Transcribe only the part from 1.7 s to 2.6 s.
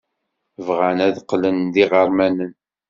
d iɣermanen.